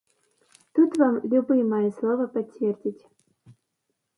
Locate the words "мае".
1.73-1.89